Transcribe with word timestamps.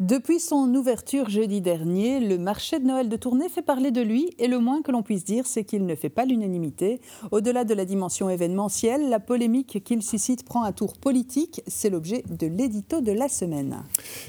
Depuis 0.00 0.40
son 0.40 0.74
ouverture 0.74 1.28
jeudi 1.28 1.60
dernier, 1.60 2.20
le 2.20 2.38
marché 2.38 2.78
de 2.78 2.86
Noël 2.86 3.10
de 3.10 3.16
Tournai 3.16 3.50
fait 3.50 3.60
parler 3.60 3.90
de 3.90 4.00
lui 4.00 4.30
et 4.38 4.48
le 4.48 4.58
moins 4.58 4.80
que 4.80 4.90
l'on 4.90 5.02
puisse 5.02 5.24
dire, 5.24 5.46
c'est 5.46 5.62
qu'il 5.62 5.84
ne 5.84 5.94
fait 5.94 6.08
pas 6.08 6.24
l'unanimité. 6.24 7.02
Au-delà 7.32 7.64
de 7.64 7.74
la 7.74 7.84
dimension 7.84 8.30
événementielle, 8.30 9.10
la 9.10 9.20
polémique 9.20 9.84
qu'il 9.84 10.02
suscite 10.02 10.42
prend 10.42 10.64
un 10.64 10.72
tour 10.72 10.96
politique. 10.96 11.60
C'est 11.66 11.90
l'objet 11.90 12.24
de 12.30 12.46
l'édito 12.46 13.02
de 13.02 13.12
la 13.12 13.28
semaine. 13.28 13.82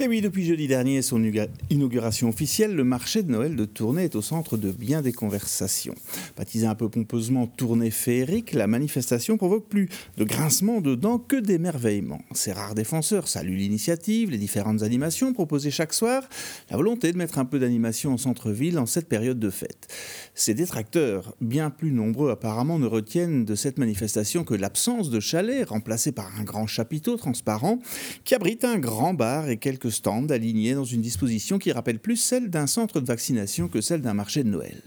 Et 0.00 0.06
oui, 0.06 0.20
depuis 0.20 0.44
jeudi 0.44 0.68
dernier, 0.68 1.00
son 1.00 1.22
inauguration 1.70 2.28
officielle, 2.28 2.74
le 2.74 2.84
marché 2.84 3.22
de 3.22 3.32
Noël 3.32 3.56
de 3.56 3.64
Tournai 3.64 4.04
est 4.04 4.16
au 4.16 4.22
centre 4.22 4.58
de 4.58 4.70
bien 4.70 5.00
des 5.00 5.14
conversations. 5.14 5.94
Baptisé 6.36 6.66
un 6.66 6.74
peu 6.74 6.90
pompeusement 6.90 7.46
Tournai 7.46 7.90
féerique, 7.90 8.52
la 8.52 8.66
manifestation 8.66 9.38
provoque 9.38 9.66
plus 9.70 9.88
de 10.18 10.24
grincements 10.24 10.82
de 10.82 10.94
dents 10.94 11.18
que 11.18 11.36
d'émerveillement. 11.36 12.20
Ses 12.32 12.52
rares 12.52 12.74
défenseurs 12.74 13.28
saluent 13.28 13.56
l'initiative, 13.56 14.30
les 14.30 14.36
différentes 14.36 14.82
animations 14.82 15.32
proposées 15.32 15.53
chaque 15.70 15.92
soir 15.92 16.22
la 16.70 16.76
volonté 16.76 17.12
de 17.12 17.18
mettre 17.18 17.38
un 17.38 17.44
peu 17.44 17.58
d'animation 17.58 18.14
au 18.14 18.18
centre-ville 18.18 18.78
en 18.78 18.86
cette 18.86 19.08
période 19.08 19.38
de 19.38 19.50
fête. 19.50 19.88
Ces 20.34 20.54
détracteurs, 20.54 21.34
bien 21.40 21.70
plus 21.70 21.92
nombreux 21.92 22.30
apparemment, 22.30 22.78
ne 22.78 22.86
retiennent 22.86 23.44
de 23.44 23.54
cette 23.54 23.78
manifestation 23.78 24.44
que 24.44 24.54
l'absence 24.54 25.10
de 25.10 25.20
chalet 25.20 25.68
remplacé 25.68 26.12
par 26.12 26.30
un 26.38 26.44
grand 26.44 26.66
chapiteau 26.66 27.16
transparent 27.16 27.78
qui 28.24 28.34
abrite 28.34 28.64
un 28.64 28.78
grand 28.78 29.14
bar 29.14 29.48
et 29.48 29.56
quelques 29.56 29.92
stands 29.92 30.26
alignés 30.26 30.74
dans 30.74 30.84
une 30.84 31.00
disposition 31.00 31.58
qui 31.58 31.72
rappelle 31.72 31.98
plus 31.98 32.16
celle 32.16 32.50
d'un 32.50 32.66
centre 32.66 33.00
de 33.00 33.06
vaccination 33.06 33.68
que 33.68 33.80
celle 33.80 34.00
d'un 34.00 34.14
marché 34.14 34.42
de 34.44 34.48
Noël. 34.48 34.82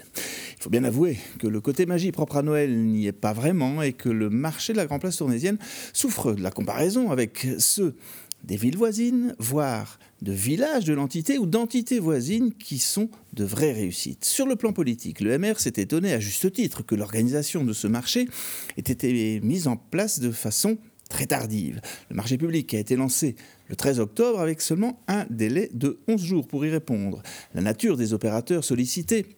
Il 0.59 0.63
faut 0.63 0.69
bien 0.69 0.83
avouer 0.83 1.17
que 1.39 1.47
le 1.47 1.61
côté 1.61 1.85
magie 1.85 2.11
propre 2.11 2.37
à 2.37 2.41
Noël 2.41 2.83
n'y 2.83 3.07
est 3.07 3.11
pas 3.11 3.33
vraiment 3.33 3.81
et 3.81 3.93
que 3.93 4.09
le 4.09 4.29
marché 4.29 4.73
de 4.73 4.77
la 4.77 4.85
Grand 4.85 4.99
Place 4.99 5.17
tournaisienne 5.17 5.57
souffre 5.93 6.33
de 6.33 6.41
la 6.41 6.51
comparaison 6.51 7.11
avec 7.11 7.47
ceux 7.59 7.95
des 8.43 8.55
villes 8.55 8.77
voisines, 8.77 9.35
voire 9.39 9.99
de 10.21 10.31
villages 10.31 10.85
de 10.85 10.93
l'entité 10.93 11.37
ou 11.37 11.45
d'entités 11.45 11.99
voisines 11.99 12.53
qui 12.53 12.79
sont 12.79 13.09
de 13.33 13.43
vraies 13.43 13.73
réussites. 13.73 14.25
Sur 14.25 14.47
le 14.47 14.55
plan 14.55 14.73
politique, 14.73 15.21
le 15.21 15.37
MR 15.37 15.59
s'est 15.59 15.73
étonné 15.77 16.13
à 16.13 16.19
juste 16.19 16.51
titre 16.51 16.83
que 16.83 16.95
l'organisation 16.95 17.63
de 17.63 17.73
ce 17.73 17.87
marché 17.87 18.27
ait 18.77 18.81
été 18.81 19.39
mise 19.41 19.67
en 19.67 19.75
place 19.75 20.19
de 20.19 20.31
façon 20.31 20.77
très 21.09 21.25
tardive. 21.25 21.81
Le 22.09 22.15
marché 22.15 22.37
public 22.37 22.73
a 22.73 22.79
été 22.79 22.95
lancé 22.95 23.35
le 23.69 23.75
13 23.75 23.99
octobre 23.99 24.39
avec 24.39 24.61
seulement 24.61 25.01
un 25.07 25.25
délai 25.29 25.69
de 25.73 25.99
11 26.07 26.21
jours 26.21 26.47
pour 26.47 26.65
y 26.65 26.69
répondre. 26.69 27.21
La 27.53 27.61
nature 27.61 27.97
des 27.97 28.13
opérateurs 28.13 28.63
sollicités 28.63 29.36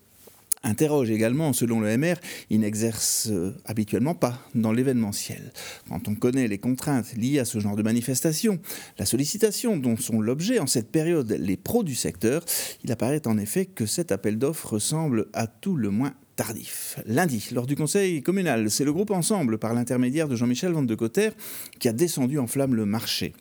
interroge 0.63 1.09
également, 1.09 1.53
selon 1.53 1.79
le 1.79 1.97
MR, 1.97 2.15
il 2.49 2.59
n'exerce 2.59 3.27
euh, 3.31 3.55
habituellement 3.65 4.15
pas 4.15 4.39
dans 4.55 4.71
l'événementiel. 4.71 5.53
Quand 5.87 6.07
on 6.07 6.15
connaît 6.15 6.47
les 6.47 6.57
contraintes 6.57 7.13
liées 7.15 7.39
à 7.39 7.45
ce 7.45 7.59
genre 7.59 7.75
de 7.75 7.83
manifestation, 7.83 8.59
la 8.97 9.05
sollicitation 9.05 9.77
dont 9.77 9.97
sont 9.97 10.21
l'objet 10.21 10.59
en 10.59 10.67
cette 10.67 10.91
période 10.91 11.31
les 11.31 11.57
pros 11.57 11.83
du 11.83 11.95
secteur, 11.95 12.43
il 12.83 12.91
apparaît 12.91 13.27
en 13.27 13.37
effet 13.37 13.65
que 13.65 13.85
cet 13.85 14.11
appel 14.11 14.37
d'offres 14.37 14.73
ressemble 14.73 15.27
à 15.33 15.47
tout 15.47 15.75
le 15.75 15.89
moins 15.89 16.13
tardif. 16.35 16.99
Lundi, 17.05 17.49
lors 17.51 17.65
du 17.65 17.75
conseil 17.75 18.21
communal, 18.21 18.71
c'est 18.71 18.85
le 18.85 18.93
groupe 18.93 19.11
Ensemble, 19.11 19.57
par 19.57 19.73
l'intermédiaire 19.73 20.27
de 20.27 20.35
Jean-Michel 20.35 20.71
Van 20.71 20.83
de 20.83 20.95
Cotter, 20.95 21.31
qui 21.79 21.89
a 21.89 21.93
descendu 21.93 22.39
en 22.39 22.47
flamme 22.47 22.75
le 22.75 22.85
marché. 22.85 23.33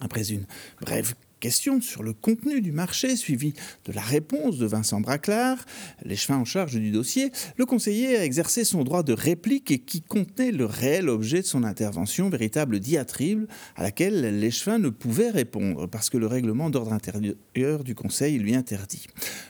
Après 0.00 0.28
une 0.30 0.46
brève 0.80 1.14
question 1.42 1.80
sur 1.80 2.04
le 2.04 2.12
contenu 2.12 2.60
du 2.60 2.70
marché, 2.70 3.16
suivi 3.16 3.52
de 3.84 3.92
la 3.92 4.00
réponse 4.00 4.58
de 4.58 4.66
Vincent 4.66 5.00
Braclard, 5.00 5.58
l'échevin 6.04 6.36
en 6.36 6.44
charge 6.44 6.74
du 6.74 6.92
dossier, 6.92 7.32
le 7.56 7.66
conseiller 7.66 8.16
a 8.16 8.24
exercé 8.24 8.64
son 8.64 8.84
droit 8.84 9.02
de 9.02 9.12
réplique 9.12 9.84
qui 9.84 10.02
contenait 10.02 10.52
le 10.52 10.66
réel 10.66 11.08
objet 11.08 11.40
de 11.40 11.46
son 11.46 11.64
intervention, 11.64 12.30
véritable 12.30 12.78
diatribe 12.78 13.46
à 13.74 13.82
laquelle 13.82 14.38
l'échevin 14.38 14.78
ne 14.78 14.88
pouvait 14.88 15.30
répondre 15.30 15.88
parce 15.88 16.10
que 16.10 16.16
le 16.16 16.28
règlement 16.28 16.70
d'ordre 16.70 16.92
intérieur 16.92 17.82
du 17.82 17.96
conseil 17.96 18.38
lui 18.38 18.54
interdit. 18.54 19.08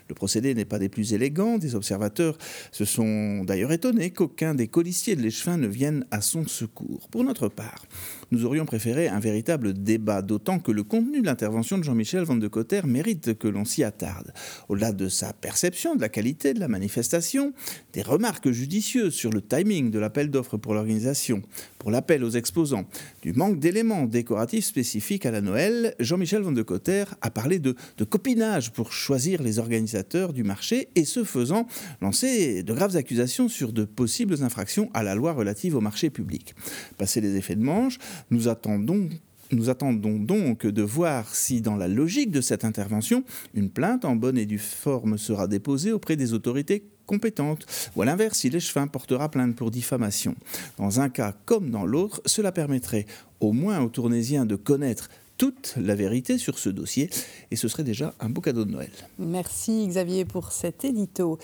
Le 0.08 0.14
procédé 0.14 0.54
n'est 0.54 0.64
pas 0.64 0.78
des 0.78 0.88
plus 0.88 1.12
élégants, 1.12 1.58
des 1.58 1.74
observateurs 1.74 2.38
se 2.70 2.86
sont 2.86 3.44
d'ailleurs 3.44 3.72
étonnés 3.72 4.12
qu'aucun 4.12 4.54
des 4.54 4.66
colistiers 4.66 5.14
de 5.14 5.20
l'échevin 5.20 5.58
ne 5.58 5.68
vienne 5.68 6.06
à 6.10 6.22
son 6.22 6.46
secours. 6.46 7.10
Pour 7.10 7.22
notre 7.22 7.48
part, 7.48 7.84
nous 8.30 8.46
aurions 8.46 8.64
préféré 8.64 9.08
un 9.08 9.20
véritable 9.20 9.74
débat, 9.74 10.22
d'autant 10.22 10.58
que 10.58 10.72
le 10.72 10.84
contenu 10.84 11.20
de 11.20 11.26
l'intervention 11.26 11.81
Jean-Michel 11.82 12.24
Van 12.24 12.36
de 12.36 12.48
Cotter 12.48 12.82
mérite 12.84 13.38
que 13.38 13.48
l'on 13.48 13.64
s'y 13.64 13.84
attarde. 13.84 14.32
Au-delà 14.68 14.92
de 14.92 15.08
sa 15.08 15.32
perception 15.32 15.94
de 15.96 16.00
la 16.00 16.08
qualité 16.08 16.54
de 16.54 16.60
la 16.60 16.68
manifestation, 16.68 17.52
des 17.92 18.02
remarques 18.02 18.50
judicieuses 18.50 19.14
sur 19.14 19.30
le 19.30 19.42
timing 19.42 19.90
de 19.90 19.98
l'appel 19.98 20.30
d'offres 20.30 20.56
pour 20.56 20.74
l'organisation, 20.74 21.42
pour 21.78 21.90
l'appel 21.90 22.24
aux 22.24 22.30
exposants, 22.30 22.86
du 23.22 23.32
manque 23.32 23.58
d'éléments 23.58 24.06
décoratifs 24.06 24.64
spécifiques 24.64 25.26
à 25.26 25.30
la 25.30 25.40
Noël, 25.40 25.94
Jean-Michel 25.98 26.42
Van 26.42 26.52
de 26.52 26.62
Cotter 26.62 27.04
a 27.20 27.30
parlé 27.30 27.58
de, 27.58 27.74
copinage 28.08 28.72
pour 28.72 28.92
choisir 28.92 29.42
les 29.42 29.58
organisateurs 29.58 30.32
du 30.32 30.44
marché 30.44 30.88
et 30.94 31.04
ce 31.04 31.24
faisant 31.24 31.66
lancer 32.00 32.62
de 32.62 32.72
graves 32.72 32.96
accusations 32.96 33.48
sur 33.48 33.72
de 33.72 33.84
possibles 33.84 34.42
infractions 34.42 34.90
à 34.94 35.02
la 35.02 35.14
loi 35.14 35.32
relative 35.32 35.76
au 35.76 35.80
marché 35.80 36.10
public. 36.10 36.54
Passé 36.98 37.20
les 37.20 37.36
effets 37.36 37.56
de 37.56 37.62
manche, 37.62 37.98
nous 38.30 38.48
attendons 38.48 39.08
nous 39.52 39.70
attendons 39.70 40.18
donc 40.18 40.66
de 40.66 40.82
voir 40.82 41.34
si, 41.34 41.60
dans 41.60 41.76
la 41.76 41.88
logique 41.88 42.30
de 42.30 42.40
cette 42.40 42.64
intervention, 42.64 43.24
une 43.54 43.70
plainte 43.70 44.04
en 44.04 44.16
bonne 44.16 44.38
et 44.38 44.46
due 44.46 44.58
forme 44.58 45.18
sera 45.18 45.46
déposée 45.46 45.92
auprès 45.92 46.16
des 46.16 46.32
autorités 46.32 46.84
compétentes, 47.06 47.66
ou 47.94 48.02
à 48.02 48.04
l'inverse, 48.04 48.38
si 48.38 48.50
l'échevin 48.50 48.86
portera 48.86 49.30
plainte 49.30 49.56
pour 49.56 49.70
diffamation. 49.70 50.34
Dans 50.78 51.00
un 51.00 51.08
cas 51.08 51.34
comme 51.44 51.70
dans 51.70 51.84
l'autre, 51.84 52.22
cela 52.26 52.52
permettrait 52.52 53.06
au 53.40 53.52
moins 53.52 53.80
aux 53.80 53.88
Tournésiens 53.88 54.46
de 54.46 54.56
connaître 54.56 55.08
toute 55.42 55.74
la 55.76 55.96
vérité 55.96 56.38
sur 56.38 56.58
ce 56.58 56.68
dossier 56.68 57.10
et 57.50 57.56
ce 57.56 57.66
serait 57.66 57.82
déjà 57.82 58.14
un 58.20 58.28
beau 58.28 58.40
cadeau 58.40 58.64
de 58.64 58.70
Noël. 58.70 58.90
Merci 59.18 59.88
Xavier 59.88 60.24
pour 60.24 60.52
cet 60.52 60.84
édito. 60.84 61.38